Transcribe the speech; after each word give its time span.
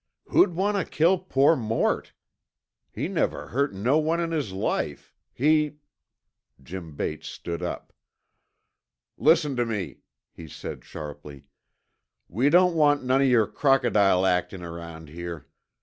"Who'd 0.29 0.55
want 0.55 0.77
to 0.77 0.83
kill 0.83 1.19
poor 1.19 1.55
Mort? 1.55 2.13
He 2.91 3.07
never 3.07 3.49
hurt 3.49 3.71
no 3.71 3.99
one 3.99 4.19
in 4.19 4.31
his 4.31 4.51
life. 4.51 5.13
He" 5.31 5.77
Jim 6.63 6.95
Bates 6.95 7.29
stepped 7.29 7.61
up. 7.61 7.93
"Listen 9.19 9.55
tuh 9.55 9.65
me," 9.67 9.97
he 10.31 10.47
said 10.47 10.83
sharply. 10.83 11.43
"We 12.27 12.49
don't 12.49 12.73
want 12.73 13.03
none 13.03 13.21
of 13.21 13.27
yer 13.27 13.45
crocodile 13.45 14.25
actin' 14.25 14.63
around 14.63 15.09
here. 15.09 15.45